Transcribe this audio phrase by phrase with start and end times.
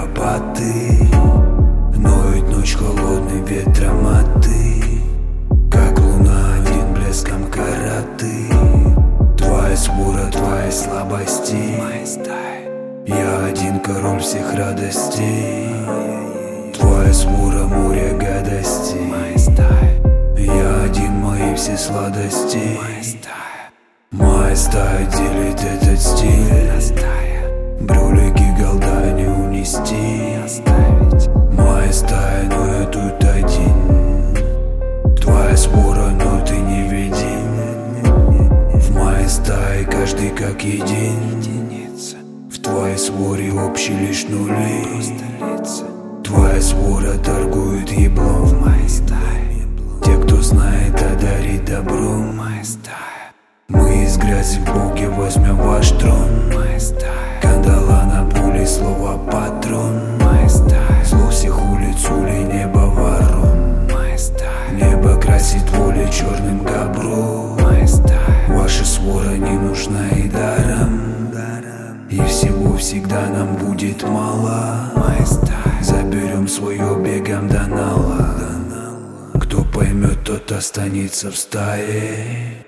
[0.00, 1.08] куропаты
[1.96, 5.00] Ноют ночь холодный ветром а ты
[5.70, 8.48] Как луна один блеском караты.
[9.36, 11.74] Твоя смура, твоя слабости.
[13.06, 15.68] Я один король всех радостей.
[16.78, 19.12] Твоя сбура, море гадостей
[20.36, 22.78] Я один, мои все сладости.
[24.12, 26.99] Моя стая делит этот стиль.
[40.60, 41.40] Как един
[42.50, 44.84] В твоей своре общий лишь нули
[46.22, 48.44] Твоя свора торгует еблом.
[48.44, 49.66] В моей стае
[50.04, 53.32] Те, кто знает, одарит добром Моя стая
[53.68, 56.28] Мы из грязи в Боге возьмем ваш трон.
[57.40, 60.18] Кандала на пуле, слово патрон.
[60.20, 63.88] Моя стая Зло всех улиц, улей, небо ворон.
[64.72, 70.39] Небо красит волей черным габро Моя стая Ваша свора не нужна и всего
[72.90, 74.90] всегда нам будет мало.
[75.80, 78.34] Заберем свое бегом до нала.
[79.40, 82.66] Кто поймет, тот останется в стае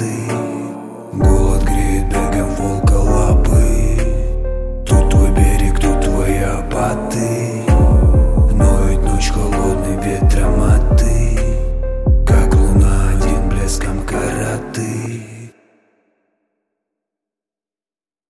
[0.00, 0.59] day.